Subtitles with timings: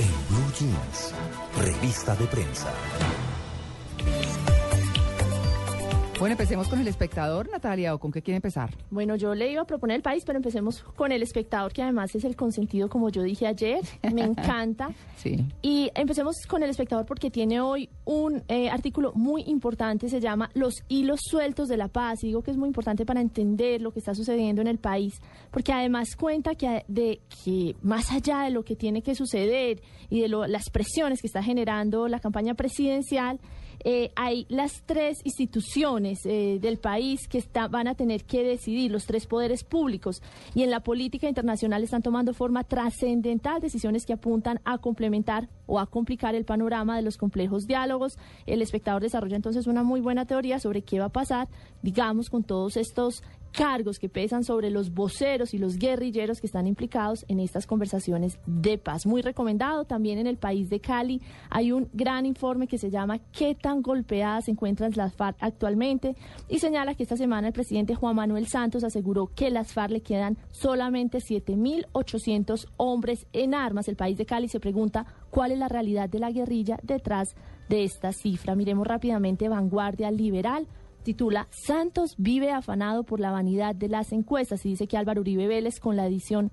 [0.00, 1.12] en Blue Jeans,
[1.58, 2.72] revista de prensa.
[6.20, 8.76] Bueno, empecemos con el espectador, Natalia, ¿o con qué quiere empezar?
[8.90, 12.14] Bueno, yo le iba a proponer el país, pero empecemos con el espectador, que además
[12.14, 13.80] es el consentido, como yo dije ayer.
[14.12, 14.90] Me encanta.
[15.16, 15.42] Sí.
[15.62, 20.50] Y empecemos con el espectador porque tiene hoy un eh, artículo muy importante, se llama
[20.52, 22.22] Los hilos sueltos de la paz.
[22.22, 25.22] Y digo que es muy importante para entender lo que está sucediendo en el país,
[25.50, 29.80] porque además cuenta que, de, que más allá de lo que tiene que suceder
[30.10, 33.40] y de las presiones que está generando la campaña presidencial,
[33.84, 39.06] eh, hay las tres instituciones eh, del país que van a tener que decidir, los
[39.06, 40.22] tres poderes públicos,
[40.54, 45.78] y en la política internacional están tomando forma trascendental decisiones que apuntan a complementar o
[45.78, 48.18] a complicar el panorama de los complejos diálogos.
[48.46, 51.48] El espectador desarrolla entonces una muy buena teoría sobre qué va a pasar,
[51.82, 53.22] digamos, con todos estos
[53.52, 58.38] cargos que pesan sobre los voceros y los guerrilleros que están implicados en estas conversaciones
[58.46, 59.06] de paz.
[59.06, 61.20] Muy recomendado también en el país de Cali.
[61.50, 66.16] Hay un gran informe que se llama ¿Qué tan golpeadas se encuentran las FARC actualmente?
[66.48, 70.00] Y señala que esta semana el presidente Juan Manuel Santos aseguró que las FARC le
[70.00, 73.88] quedan solamente 7.800 hombres en armas.
[73.88, 77.34] El país de Cali se pregunta cuál es la realidad de la guerrilla detrás
[77.68, 78.54] de esta cifra.
[78.54, 80.66] Miremos rápidamente Vanguardia Liberal
[81.02, 84.64] titula Santos vive afanado por la vanidad de las encuestas.
[84.64, 86.52] Y dice que Álvaro Uribe Vélez con la edición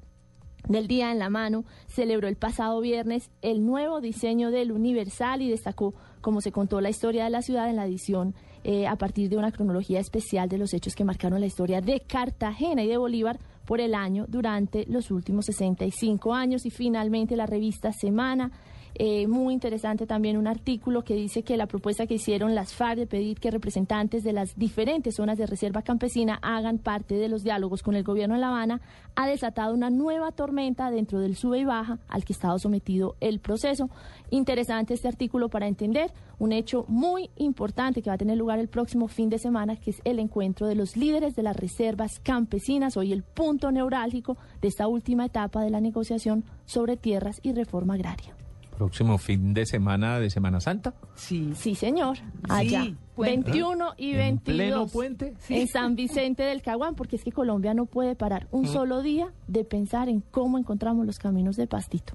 [0.68, 5.50] del Día en la Mano celebró el pasado viernes el nuevo diseño del Universal y
[5.50, 9.30] destacó cómo se contó la historia de la ciudad en la edición eh, a partir
[9.30, 12.98] de una cronología especial de los hechos que marcaron la historia de Cartagena y de
[12.98, 16.66] Bolívar por el año durante los últimos 65 años.
[16.66, 18.52] Y finalmente la revista Semana
[19.00, 22.98] eh, muy interesante también un artículo que dice que la propuesta que hicieron las FARC
[22.98, 27.44] de pedir que representantes de las diferentes zonas de reserva campesina hagan parte de los
[27.44, 28.82] diálogos con el gobierno de La Habana
[29.16, 33.40] ha desatado una nueva tormenta dentro del sube y baja al que estaba sometido el
[33.40, 33.92] proceso.
[34.32, 38.68] Interesante este artículo para entender un hecho muy importante que va a tener lugar el
[38.68, 42.98] próximo fin de semana, que es el encuentro de los líderes de las reservas campesinas,
[42.98, 47.94] hoy el punto neurálgico de esta última etapa de la negociación sobre tierras y reforma
[47.94, 48.36] agraria.
[48.78, 50.94] Próximo fin de semana de Semana Santa.
[51.16, 51.52] Sí.
[51.56, 52.20] Sí, señor.
[52.48, 52.86] Allá.
[53.18, 54.56] 21 y 22.
[54.56, 55.34] pleno puente?
[55.50, 59.34] En San Vicente del Caguán, porque es que Colombia no puede parar un solo día
[59.48, 62.14] de pensar en cómo encontramos los caminos de pastito.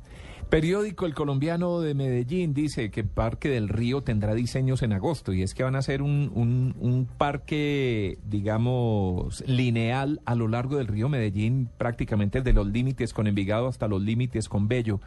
[0.51, 5.43] Periódico El Colombiano de Medellín dice que Parque del Río tendrá diseños en agosto y
[5.43, 10.87] es que van a ser un, un, un parque, digamos, lineal a lo largo del
[10.87, 15.01] río Medellín, prácticamente desde los límites con Envigado hasta los límites con Bello.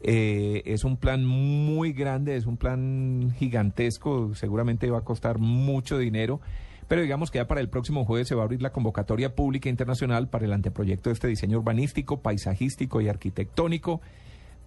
[0.00, 5.98] Eh, es un plan muy grande, es un plan gigantesco, seguramente va a costar mucho
[5.98, 6.40] dinero,
[6.86, 9.68] pero digamos que ya para el próximo jueves se va a abrir la convocatoria pública
[9.68, 14.00] internacional para el anteproyecto de este diseño urbanístico, paisajístico y arquitectónico,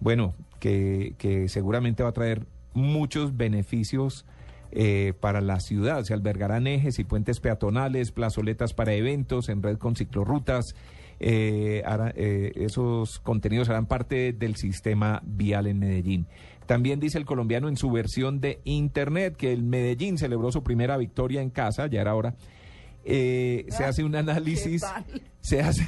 [0.00, 1.14] bueno, que,
[1.48, 4.26] seguramente va a traer muchos beneficios.
[4.74, 6.02] Eh, para la ciudad.
[6.04, 10.74] Se albergarán ejes y puentes peatonales, plazoletas para eventos en red con ciclorrutas,
[11.24, 11.84] eh,
[12.16, 16.26] eh, esos contenidos harán parte del sistema vial en Medellín.
[16.66, 20.96] También dice el colombiano en su versión de Internet que el Medellín celebró su primera
[20.96, 22.34] victoria en casa, ya era hora.
[23.04, 24.82] Eh, se hace un análisis,
[25.40, 25.86] se hace,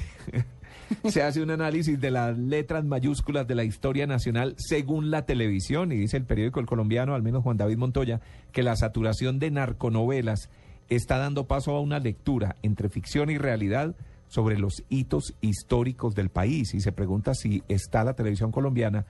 [1.05, 5.91] se hace un análisis de las letras mayúsculas de la historia nacional según la televisión
[5.91, 8.21] y dice el periódico El Colombiano, al menos Juan David Montoya,
[8.53, 10.49] que la saturación de narconovelas
[10.89, 13.97] está dando paso a una lectura entre ficción y realidad
[14.35, 19.07] sobre los hitos históricos del país y se pregunta si está la televisión colombiana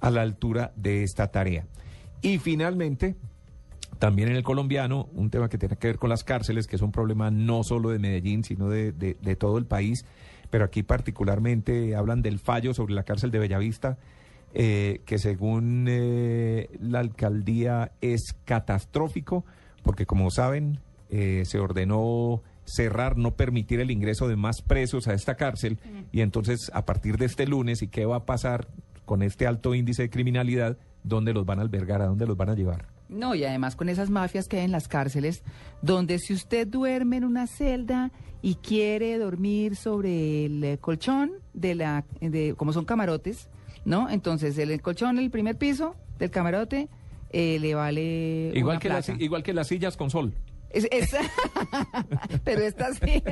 [0.00, 1.66] a la altura de esta tarea.
[2.22, 3.16] Y finalmente,
[3.98, 6.82] también en el colombiano, un tema que tiene que ver con las cárceles, que es
[6.82, 8.92] un problema no solo de Medellín, sino de,
[9.36, 10.04] todo el país,
[10.50, 13.98] pero aquí particularmente hablan del fallo sobre la cárcel de Bellavista,
[14.54, 19.44] eh, que según eh, la alcaldía es catastrófico,
[19.82, 25.14] porque como saben, eh, se ordenó cerrar, no permitir el ingreso de más presos a
[25.14, 25.78] esta cárcel
[26.12, 28.68] y entonces a partir de este lunes y qué va a pasar
[29.04, 32.50] con este alto índice de criminalidad, dónde los van a albergar, a dónde los van
[32.50, 32.86] a llevar.
[33.08, 35.42] No, y además con esas mafias que hay en las cárceles,
[35.82, 41.74] donde si usted duerme en una celda y quiere dormir sobre el eh, colchón de
[41.74, 43.48] la, de, como son camarotes,
[43.84, 44.08] ¿no?
[44.08, 46.88] Entonces el, colchón, el primer piso del camarote,
[47.30, 50.32] eh, le vale igual que las igual que las sillas con sol.
[50.70, 50.86] Es,
[52.44, 53.22] pero esta sí.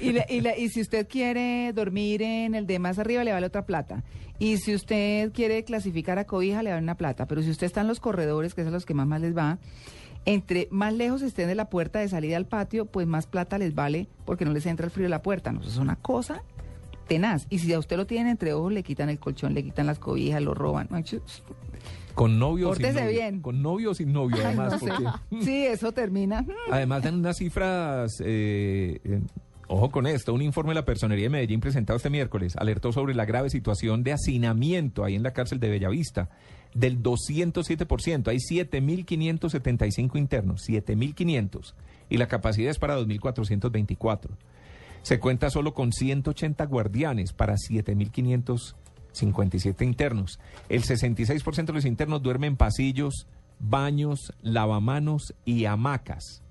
[0.00, 4.02] y, y, si usted quiere dormir en el de más arriba, le vale otra plata.
[4.38, 7.26] Y si usted quiere clasificar a cobija, le vale una plata.
[7.26, 9.36] Pero si usted está en los corredores, que es a los que más, más les
[9.36, 9.58] va,
[10.24, 13.74] entre más lejos estén de la puerta de salida al patio, pues más plata les
[13.74, 15.52] vale porque no les entra el frío de la puerta.
[15.52, 15.60] ¿no?
[15.60, 16.42] Eso es una cosa
[17.06, 17.46] tenaz.
[17.50, 19.98] Y si a usted lo tienen entre ojos, le quitan el colchón, le quitan las
[19.98, 20.88] cobijas, lo roban.
[22.14, 23.08] Con novio o sin novio.
[23.10, 23.40] bien.
[23.40, 24.72] Con novio sin novio, ay, además.
[24.72, 24.92] no sé.
[25.30, 26.44] porque- Sí, eso termina.
[26.70, 29.20] Además dan unas cifras, eh, eh,
[29.68, 33.14] ojo con esto, un informe de la Personería de Medellín presentado este miércoles alertó sobre
[33.14, 36.28] la grave situación de hacinamiento ahí en la cárcel de Bellavista
[36.74, 38.28] del 207%.
[38.28, 41.74] Hay 7.575 internos, 7.500
[42.08, 44.28] y la capacidad es para 2.424.
[45.02, 47.54] Se cuenta solo con 180 guardianes para
[49.12, 50.40] 7.557 internos.
[50.68, 53.26] El 66% de los internos duermen en pasillos,
[53.58, 56.42] baños, lavamanos y hamacas.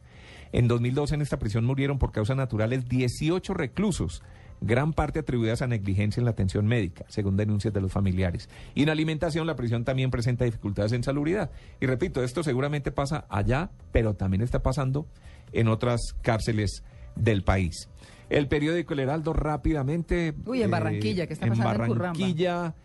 [0.54, 4.22] En 2012 en esta prisión murieron por causas naturales 18 reclusos,
[4.60, 8.50] gran parte atribuidas a negligencia en la atención médica, según denuncias de los familiares.
[8.75, 11.52] Y en alimentación la prisión también presenta dificultades en salubridad.
[11.80, 15.08] Y repito, esto seguramente pasa allá, pero también está pasando
[15.54, 16.84] en otras cárceles
[17.16, 17.90] del país.
[18.31, 20.33] El periódico El Heraldo rápidamente...
[20.45, 21.98] Uy, en Barranquilla, ¿qué está pasando en?
[22.00, 22.75] Barranquilla,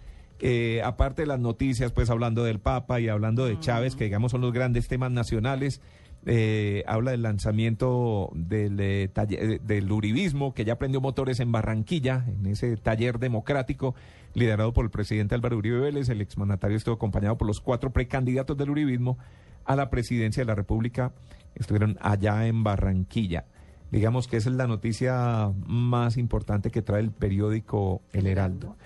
[0.40, 4.32] eh, aparte de las noticias, pues hablando del Papa y hablando de Chávez, que digamos
[4.32, 5.80] son los grandes temas nacionales,
[6.26, 11.52] eh, habla del lanzamiento del, eh, talle- eh, del uribismo, que ya prendió motores en
[11.52, 13.94] Barranquilla, en ese taller democrático
[14.34, 16.08] liderado por el presidente Álvaro Uribe Vélez.
[16.08, 19.16] El exmandatario estuvo acompañado por los cuatro precandidatos del uribismo
[19.64, 21.12] a la presidencia de la República.
[21.54, 23.44] Estuvieron allá en Barranquilla.
[23.90, 28.76] Digamos que esa es la noticia más importante que trae el periódico El Heraldo.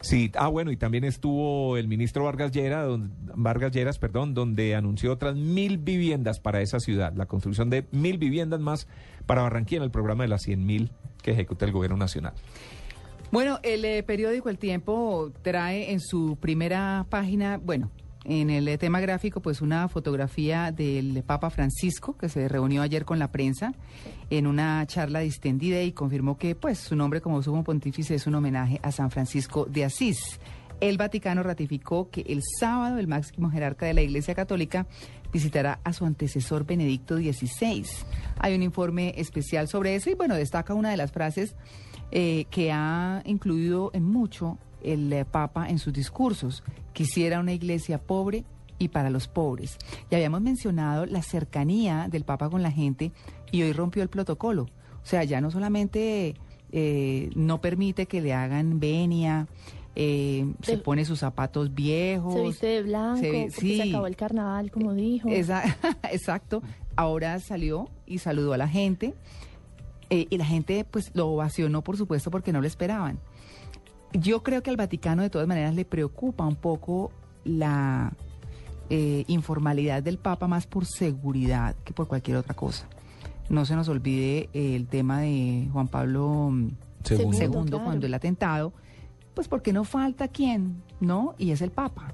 [0.00, 2.86] Sí, ah bueno, y también estuvo el ministro Vargas Lleras,
[3.34, 8.18] Vargas Lleras, perdón, donde anunció otras mil viviendas para esa ciudad, la construcción de mil
[8.18, 8.86] viviendas más
[9.24, 10.90] para Barranquilla en el programa de las cien mil
[11.22, 12.34] que ejecuta el gobierno nacional.
[13.32, 17.90] Bueno, el eh, periódico El Tiempo trae en su primera página, bueno,
[18.24, 23.04] en el eh, tema gráfico, pues una fotografía del Papa Francisco, que se reunió ayer
[23.04, 23.74] con la prensa
[24.30, 28.34] en una charla distendida y confirmó que, pues, su nombre como sumo pontífice es un
[28.34, 30.40] homenaje a San Francisco de Asís.
[30.80, 34.86] El Vaticano ratificó que el sábado el máximo jerarca de la Iglesia Católica
[35.32, 37.84] visitará a su antecesor Benedicto XVI.
[38.38, 41.54] Hay un informe especial sobre eso y, bueno, destaca una de las frases
[42.10, 46.62] eh, que ha incluido en mucho el eh, Papa en sus discursos.
[46.92, 48.44] Quisiera una iglesia pobre
[48.78, 49.78] y para los pobres.
[50.10, 53.12] Y habíamos mencionado la cercanía del Papa con la gente
[53.52, 54.64] y hoy rompió el protocolo.
[55.02, 56.34] O sea, ya no solamente
[56.72, 59.46] eh, no permite que le hagan venia,
[59.96, 62.34] eh, se pone sus zapatos viejos.
[62.34, 63.76] Se viste de blanco, se ve- porque sí.
[63.76, 65.28] se acabó el carnaval, como dijo.
[65.28, 65.62] Esa-
[66.10, 66.62] exacto.
[66.96, 69.14] Ahora salió y saludó a la gente.
[70.10, 73.18] eh, y la gente pues lo ovacionó, por supuesto, porque no lo esperaban.
[74.14, 77.10] Yo creo que al Vaticano de todas maneras le preocupa un poco
[77.44, 78.12] la
[78.88, 82.88] eh, informalidad del Papa más por seguridad que por cualquier otra cosa.
[83.48, 86.68] No se nos olvide eh, el tema de Juan Pablo mm,
[87.02, 87.84] Segundo, II claro.
[87.84, 88.72] cuando el atentado,
[89.34, 91.34] pues porque no falta quién, ¿no?
[91.36, 92.12] Y es el Papa.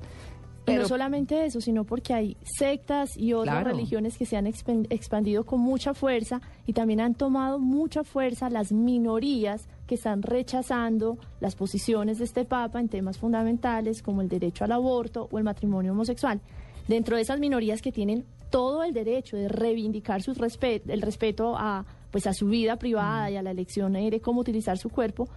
[0.67, 3.71] Y no solamente eso, sino porque hay sectas y otras Claro.
[3.71, 8.71] religiones que se han expandido con mucha fuerza y también han tomado mucha fuerza las
[8.71, 14.65] minorías que están rechazando las posiciones de este Papa en temas fundamentales como el derecho
[14.65, 16.41] al aborto o el matrimonio homosexual.
[16.87, 21.57] Dentro de esas minorías que tienen todo el derecho de reivindicar su respeto, el respeto
[21.57, 24.91] a pues a su vida privada y a la elección eh, de cómo utilizar su
[24.91, 25.29] cuerpo,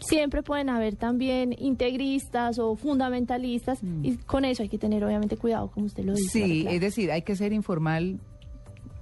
[0.00, 5.70] siempre pueden haber también integristas o fundamentalistas y con eso hay que tener obviamente cuidado,
[5.70, 6.30] como usted lo dice.
[6.30, 8.18] Sí, es decir, hay que ser informal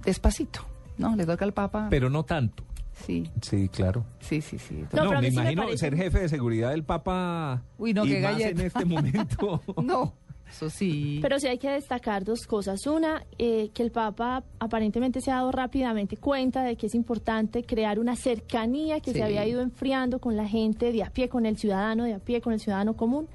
[0.03, 0.61] despacito,
[0.97, 1.15] ¿no?
[1.15, 1.87] Le toca al Papa.
[1.89, 2.63] Pero no tanto.
[3.05, 4.05] sí, Sí, claro.
[4.19, 4.83] sí, sí, sí.
[4.93, 8.21] No, me sí imagino parece- ser jefe de seguridad del Papa Uy, no, y qué
[8.21, 8.49] más galleta.
[8.61, 9.61] en este momento.
[9.83, 10.13] No,
[10.49, 11.19] eso sí.
[11.21, 12.85] Pero sí hay que destacar dos cosas.
[12.87, 17.63] Una, eh, que el Papa aparentemente se ha dado rápidamente cuenta de que es importante
[17.63, 19.17] crear una cercanía que Sí.
[19.17, 22.19] se había ido enfriando con la gente de a pie, con el ciudadano de a
[22.19, 23.27] pie, con el ciudadano común.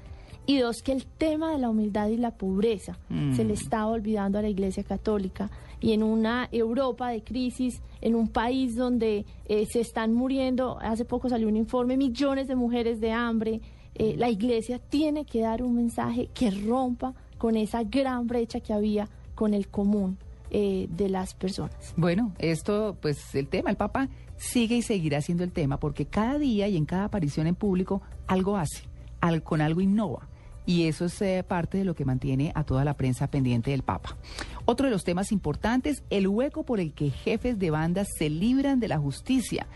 [0.45, 3.33] Y dos, que el tema de la humildad y la pobreza Mm.
[3.33, 5.49] se le estaba olvidando a la Iglesia Católica.
[5.79, 11.05] Y en una Europa de crisis, en un país donde eh, se están muriendo, hace
[11.05, 13.61] poco salió un informe, millones de mujeres de hambre,
[13.95, 18.73] eh, la Iglesia tiene que dar un mensaje que rompa con esa gran brecha que
[18.73, 20.17] había con el común
[20.51, 21.93] eh, de las personas.
[21.97, 26.37] Bueno, esto, pues el tema, el Papa sigue y seguirá siendo el tema porque cada
[26.37, 28.83] día y en cada aparición en público algo hace,
[29.21, 30.27] al- con algo innova.
[30.65, 33.83] Y eso es eh, parte de lo que mantiene a toda la prensa pendiente del
[33.83, 34.15] Papa.
[34.63, 38.79] Otro de los temas importantes, el hueco por el que jefes de bandas se libran
[38.79, 39.67] de la justicia.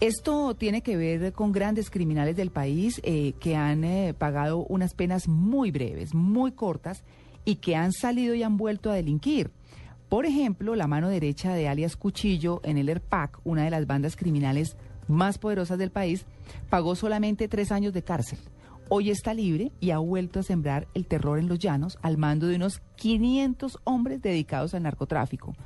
[0.00, 4.94] Esto tiene que ver con grandes criminales del país eh, que han eh, pagado unas
[4.94, 7.02] penas muy breves, muy cortas
[7.44, 9.50] y que han salido y han vuelto a delinquir.
[10.08, 14.14] Por ejemplo, la mano derecha de alias Cuchillo en el ERPAC, una de las bandas
[14.14, 14.76] criminales
[15.08, 16.26] más poderosas del país,
[16.70, 18.38] pagó solamente tres años de cárcel.
[18.90, 22.46] Hoy está libre y ha vuelto a sembrar el terror en los llanos al mando
[22.46, 25.56] de unos 500 hombres dedicados al narcotráfico.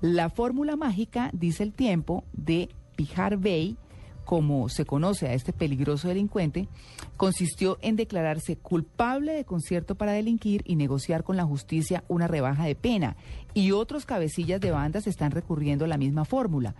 [0.00, 3.76] La fórmula mágica, dice el tiempo, de Pijar Bey,
[4.24, 6.68] como se conoce a este peligroso delincuente,
[7.16, 12.64] consistió en declararse culpable de concierto para delinquir y negociar con la justicia una rebaja
[12.64, 13.16] de pena.
[13.52, 16.74] Y otros cabecillas de bandas están recurriendo a la misma fórmula.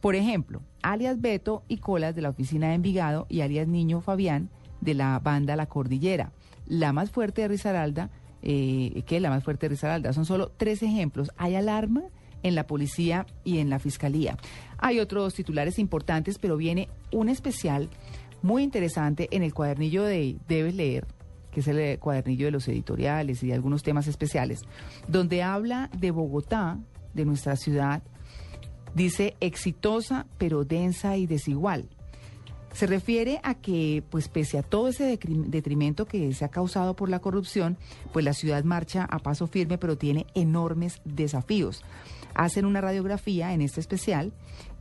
[0.00, 4.50] Por ejemplo, alias Beto y Colas de la oficina de Envigado y alias Niño Fabián
[4.80, 6.32] de la banda La Cordillera.
[6.66, 8.10] La más fuerte de Risaralda,
[8.42, 11.30] eh, que es la más fuerte de Risaralda, son solo tres ejemplos.
[11.36, 12.02] Hay alarma
[12.42, 14.36] en la policía y en la fiscalía.
[14.80, 17.90] Hay otros titulares importantes, pero viene un especial
[18.42, 21.06] muy interesante en el cuadernillo de Debes leer,
[21.52, 24.62] que es el eh, cuadernillo de los editoriales y de algunos temas especiales,
[25.06, 26.78] donde habla de Bogotá,
[27.12, 28.02] de nuestra ciudad,
[28.94, 31.88] dice exitosa pero densa y desigual.
[32.72, 37.08] Se refiere a que, pues pese a todo ese detrimento que se ha causado por
[37.08, 37.76] la corrupción,
[38.12, 41.82] pues la ciudad marcha a paso firme, pero tiene enormes desafíos
[42.34, 44.32] hacen una radiografía en este especial,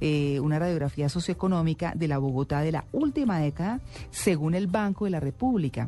[0.01, 3.79] eh, una radiografía socioeconómica de la Bogotá de la última década,
[4.11, 5.87] según el Banco de la República.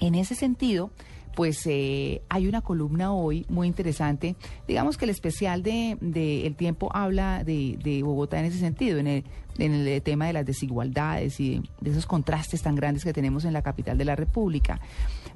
[0.00, 0.90] En ese sentido,
[1.38, 4.34] pues eh, hay una columna hoy muy interesante.
[4.66, 5.96] Digamos que el especial de,
[6.44, 9.24] El Tiempo habla de, Bogotá en ese sentido, en el,
[9.58, 13.52] en el tema de las desigualdades y de, esos contrastes tan grandes que tenemos en
[13.52, 14.80] la capital de la República.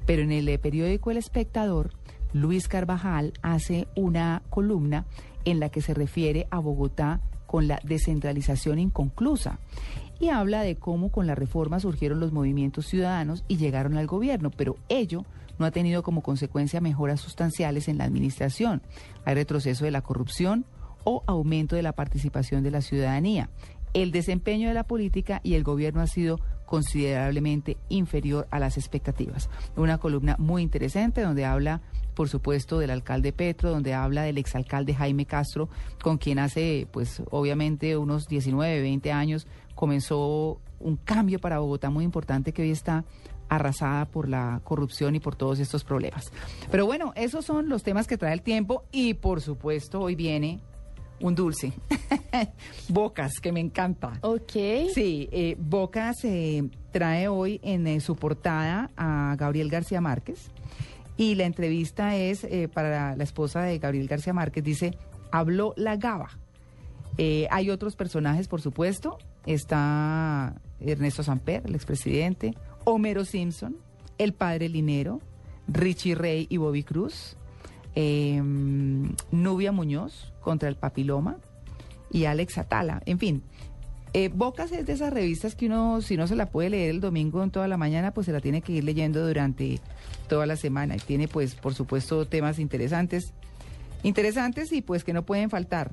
[0.05, 1.91] Pero en el periódico El Espectador,
[2.33, 5.05] Luis Carvajal hace una columna
[5.45, 9.59] en la que se refiere a Bogotá con la descentralización inconclusa
[10.19, 14.51] y habla de cómo con la reforma surgieron los movimientos ciudadanos y llegaron al gobierno,
[14.51, 15.25] pero ello
[15.59, 18.81] no ha tenido como consecuencia mejoras sustanciales en la administración.
[19.25, 20.65] Hay retroceso de la corrupción
[21.03, 23.49] o aumento de la participación de la ciudadanía.
[23.93, 29.49] El desempeño de la política y el gobierno ha sido considerablemente inferior a las expectativas.
[29.75, 31.81] Una columna muy interesante donde habla
[32.13, 35.69] por supuesto, del alcalde Petro, donde habla del exalcalde Jaime Castro,
[36.01, 42.03] con quien hace, pues, obviamente, unos 19, 20 años comenzó un cambio para Bogotá muy
[42.03, 43.05] importante que hoy está
[43.49, 46.31] arrasada por la corrupción y por todos estos problemas.
[46.71, 50.59] Pero bueno, esos son los temas que trae el tiempo y por supuesto hoy viene
[51.19, 51.73] un dulce.
[52.89, 54.13] Bocas, que me encanta.
[54.21, 54.51] Ok.
[54.93, 60.51] Sí, eh, Bocas eh, trae hoy en eh, su portada a Gabriel García Márquez.
[61.17, 64.97] Y la entrevista es eh, para la esposa de Gabriel García Márquez, dice,
[65.31, 66.29] habló la Gaba.
[67.17, 69.19] Eh, hay otros personajes, por supuesto.
[69.45, 72.55] Está Ernesto Samper, el expresidente,
[72.85, 73.75] Homero Simpson,
[74.17, 75.21] el padre Linero,
[75.67, 77.37] Richie Rey y Bobby Cruz,
[77.95, 81.37] em, Nubia Muñoz contra el papiloma
[82.11, 83.01] y Alex Atala.
[83.05, 83.43] En fin,
[84.13, 87.01] eh, Bocas es de esas revistas que uno, si no se la puede leer el
[87.01, 89.79] domingo en toda la mañana, pues se la tiene que ir leyendo durante
[90.27, 90.95] toda la semana.
[90.95, 93.33] Y tiene, pues, por supuesto, temas interesantes.
[94.03, 95.91] Interesantes y pues que no pueden faltar.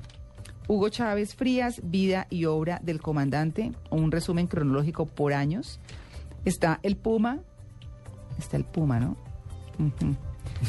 [0.67, 5.79] Hugo Chávez Frías, vida y obra del comandante, un resumen cronológico por años.
[6.45, 7.39] Está el Puma,
[8.37, 9.17] está el Puma, ¿no?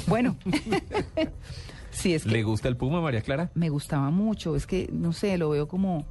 [0.06, 0.36] Bueno,
[1.90, 2.30] sí, es que...
[2.30, 3.50] ¿Le gusta el Puma, María Clara?
[3.54, 6.06] Me gustaba mucho, es que, no sé, lo veo como,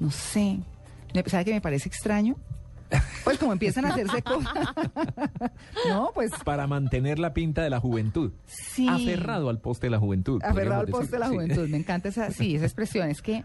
[0.00, 0.60] no sé,
[1.26, 2.36] ¿Sabe qué me parece extraño?
[3.24, 4.52] Pues como empiezan a hacerse cosas.
[5.88, 6.30] no, pues.
[6.44, 8.32] Para mantener la pinta de la juventud.
[8.46, 8.88] Sí.
[8.88, 10.40] Aferrado al poste de la juventud.
[10.44, 11.68] Aferrado al poste de la juventud.
[11.68, 13.08] Me encanta esa, sí, esa expresión.
[13.08, 13.44] Es que.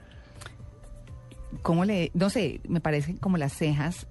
[1.62, 2.12] ¿Cómo le.?
[2.14, 4.08] No sé, me parecen como las cejas.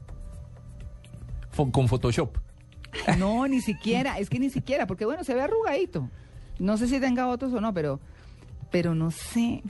[1.54, 2.38] con Photoshop.
[3.18, 4.18] No, ni siquiera.
[4.18, 6.08] Es que ni siquiera, porque bueno, se ve arrugadito.
[6.58, 8.00] No sé si tenga otros o no, pero.
[8.70, 9.62] Pero no sé.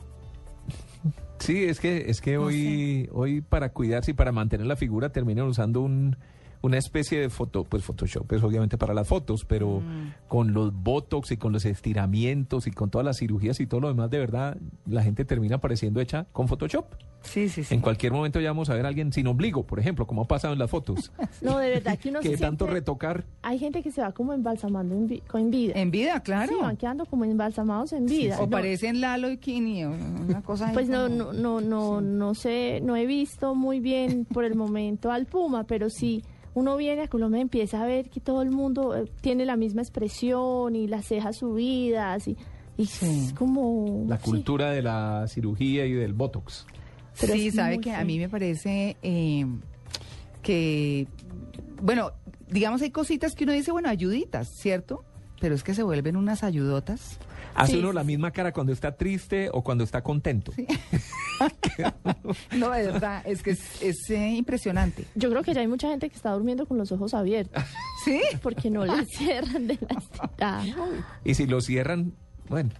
[1.38, 5.47] Sí, es que, es que hoy, hoy para cuidarse y para mantener la figura terminan
[5.47, 6.16] usando un,
[6.62, 10.28] una especie de foto, pues Photoshop es obviamente para las fotos, pero mm.
[10.28, 13.88] con los botox y con los estiramientos y con todas las cirugías y todo lo
[13.88, 16.86] demás, de verdad, la gente termina pareciendo hecha con Photoshop.
[17.22, 17.74] Sí, sí, sí.
[17.74, 20.24] En cualquier momento ya vamos a ver a alguien sin ombligo, por ejemplo, como ha
[20.26, 21.12] pasado en las fotos.
[21.40, 23.24] No, de verdad que uno que tanto retocar.
[23.42, 25.74] Hay gente que se va como embalsamando en, con vida.
[25.76, 26.52] En vida, claro.
[26.52, 28.38] Sí, van quedando como embalsamados en vida.
[28.40, 32.96] O parecen Lalo y Kini, una cosa Pues no, no, no, no, no sé, no
[32.96, 36.24] he visto muy bien por el momento al Puma, pero sí
[36.58, 39.56] uno viene a Colombia y empieza a ver que todo el mundo eh, tiene la
[39.56, 42.36] misma expresión y las cejas subidas y,
[42.76, 44.04] es como...
[44.06, 46.64] La cultura de la cirugía y del Botox.
[47.14, 49.46] sí, sabe que a mí me parece eh,
[50.42, 51.08] que,
[51.82, 52.12] bueno,
[52.48, 55.04] digamos hay cositas que uno dice, bueno, ayuditas, ¿cierto?
[55.40, 57.18] pero es que se vuelven unas ayudotas.
[57.54, 58.06] Hace Sí, uno sí, la sí.
[58.06, 60.52] misma cara cuando está triste o cuando está contento.
[62.50, 65.04] No, de verdad, es que es, es, eh, impresionante.
[65.14, 67.62] Yo creo que ya hay mucha gente que está durmiendo con los ojos abiertos
[68.04, 68.20] ¿Sí?
[68.42, 70.64] porque no le cierran de la estirada.
[71.24, 72.12] Y si lo cierran,
[72.48, 72.70] bueno,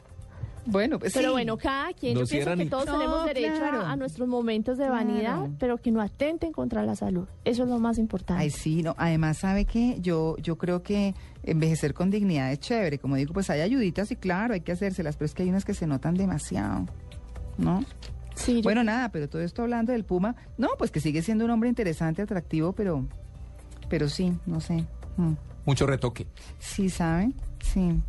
[0.71, 1.33] Bueno, pues Pero sí.
[1.33, 3.87] bueno, cada quien, No yo pienso que todos No, tenemos derecho a- claro.
[3.87, 5.51] a, nuestros momentos de vanidad, Claro.
[5.59, 7.27] pero que no atenten contra la salud.
[7.47, 8.43] Eso es lo más importante.
[8.43, 8.95] Ay, sí, no.
[8.99, 9.97] Además, ¿sabe qué?
[10.01, 12.99] Yo, yo creo que envejecer con dignidad es chévere.
[12.99, 15.65] Como digo, pues hay ayuditas y claro, hay que hacérselas, pero es que hay unas
[15.65, 16.85] que se notan demasiado,
[17.57, 17.83] ¿no?
[18.35, 21.45] Sí, yo- Bueno, nada, pero todo esto hablando del Puma, no, pues que sigue siendo
[21.47, 23.07] un hombre interesante, atractivo, pero,
[23.89, 24.85] pero sí, no sé.
[25.17, 25.33] Mm.
[25.65, 26.27] mucho retoque.
[26.59, 27.33] Sí, ¿sabe?
[27.61, 28.01] Sí.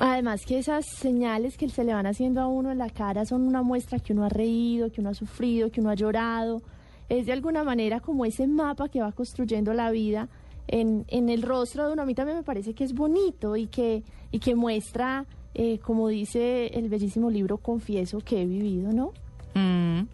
[0.00, 3.42] Además que esas señales que se le van haciendo a uno en la cara son
[3.42, 6.62] una muestra que uno ha reído, que uno ha sufrido, que uno ha llorado.
[7.08, 10.28] Es de alguna manera como ese mapa que va construyendo la vida
[10.66, 12.02] en, en el rostro de uno.
[12.02, 16.08] A mí también me parece que es bonito y que, y que muestra, eh, como
[16.08, 19.12] dice el bellísimo libro, confieso que he vivido, ¿no?
[19.54, 20.06] Mm.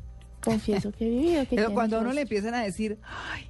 [0.43, 1.47] Confieso que he vivido.
[1.47, 3.45] Que Pero cuando a uno le empiezan a decir, ay,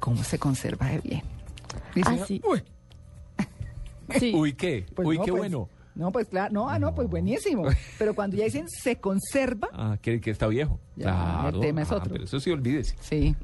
[0.00, 1.22] ¿cómo se conserva de bien?
[1.94, 2.40] Dice Ah, uno, sí.
[2.50, 2.62] "Uy,
[4.18, 4.32] Sí.
[4.34, 4.86] Uy, ¿qué?
[4.94, 5.68] pues Uy, no, qué pues, bueno.
[5.94, 7.64] No, pues claro, no, ah, no, pues buenísimo.
[7.98, 10.78] Pero cuando ya dicen se conserva, Ah, que, que está viejo.
[10.94, 11.56] Ya, claro.
[11.56, 12.12] el tema es ah, otro.
[12.12, 12.96] Pero eso sí, olvídese.
[13.00, 13.34] sí.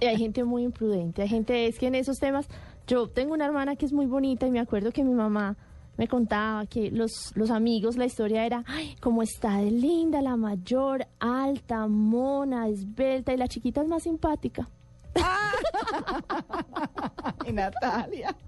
[0.00, 2.46] Y hay gente muy imprudente, hay gente, es que en esos temas,
[2.86, 5.56] yo tengo una hermana que es muy bonita y me acuerdo que mi mamá
[5.96, 10.36] me contaba que los, los amigos, la historia era, ay, cómo está de linda, la
[10.36, 14.68] mayor, alta, mona, esbelta y la chiquita es más simpática.
[17.46, 18.34] Y Natalia.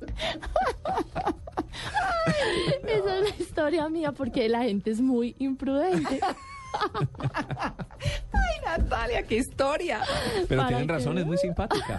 [2.86, 6.20] Esa es la historia mía porque la gente es muy imprudente.
[8.32, 10.00] Ay, Natalia, qué historia.
[10.48, 10.92] Pero ¿Para tienen qué?
[10.92, 11.98] razón, es muy simpática.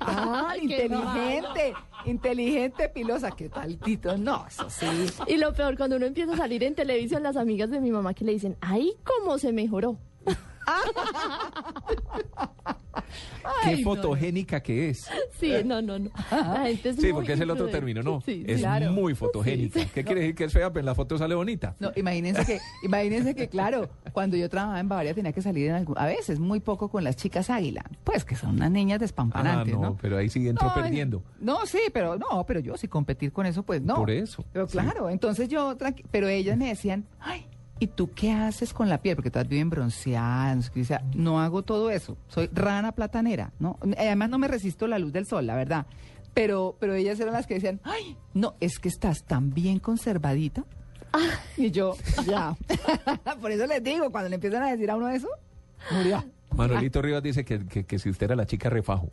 [0.00, 1.74] Ay, qué inteligente,
[2.06, 3.30] inteligente, pilosa.
[3.32, 4.16] ¿Qué tal, Tito?
[4.16, 4.86] No, eso sí.
[5.26, 8.14] Y lo peor, cuando uno empieza a salir en televisión, las amigas de mi mamá
[8.14, 9.98] que le dicen, ay, cómo se mejoró.
[13.62, 15.08] Qué Ay, no, fotogénica que es.
[15.38, 16.10] Sí, no, no, no.
[16.30, 18.20] La gente es Sí, muy porque es el otro término, ¿no?
[18.20, 18.52] Sí, sí.
[18.52, 18.92] es claro.
[18.92, 19.78] muy fotogénica.
[19.80, 19.90] Sí, sí.
[19.94, 20.70] ¿Qué quiere decir que es fea?
[20.70, 21.74] Pero en la foto sale bonita.
[21.78, 25.74] No, imagínense que, imagínense que, claro, cuando yo trabajaba en Bavaria tenía que salir en
[25.76, 28.98] algún- a veces muy poco con las chicas águila, pues que son unas niñas Ah,
[29.00, 29.96] despampanantes, no, ¿no?
[30.00, 31.22] pero ahí sí entró perdiendo.
[31.40, 33.94] No, sí, pero no, pero yo sí competir con eso, pues no.
[33.96, 34.72] Por eso, Pero sí.
[34.78, 35.76] claro, entonces yo,
[36.10, 37.46] pero ellas me decían, ay,
[37.78, 39.16] ¿y tú qué haces con la piel?
[39.16, 40.72] Porque todas viven bronceadas,
[41.14, 43.78] no hago todo eso, soy rana platanera, ¿no?
[43.98, 45.86] Además no me resisto la luz del sol, la verdad.
[46.34, 50.64] Pero, pero ellas eran las que decían, ay, no, es que estás tan bien conservadita.
[51.56, 52.56] Y yo, ya.
[53.40, 55.28] Por eso les digo, cuando le empiezan a decir a uno eso,
[55.90, 56.22] murió.
[56.54, 59.10] Manuelito Rivas dice que, que, que si usted era la chica refajo.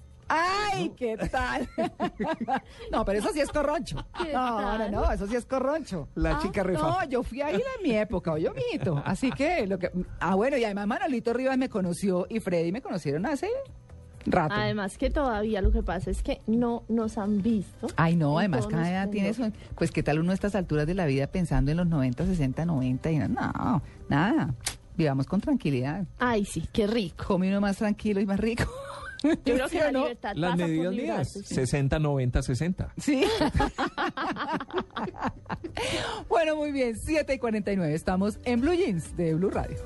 [0.73, 1.69] ¡Ay, qué tal!
[2.91, 4.05] no, pero eso sí es corroncho.
[4.17, 6.07] ¿Qué No, no, no, eso sí es corroncho.
[6.15, 7.01] La chica refajo.
[7.01, 9.01] No, yo fui ahí en mi época, yo mito.
[9.05, 12.81] Así que lo que ah bueno, y además Manolito Rivas me conoció y Freddy me
[12.81, 13.49] conocieron hace
[14.25, 14.55] rato.
[14.55, 17.87] Además que todavía lo que pasa es que no nos han visto.
[17.95, 19.59] Ay, no, además cada edad tiene esplendor.
[19.59, 19.75] eso.
[19.75, 22.65] Pues qué tal uno a estas alturas de la vida pensando en los 90, 60,
[22.65, 24.53] 90 y no, no, nada.
[24.95, 26.05] Vivamos con tranquilidad.
[26.19, 27.25] Ay, sí, qué rico.
[27.25, 28.65] Come uno más tranquilo y más rico.
[29.45, 29.99] Yo creo ¿Sí que la no?
[30.01, 31.55] libertad Las pasa por medidas mías, librarse, sí.
[31.55, 32.93] 60, 90, 60.
[32.97, 33.23] Sí.
[36.29, 37.93] bueno, muy bien, 7 y 49.
[37.93, 39.77] Estamos en Blue Jeans de Blue Radio.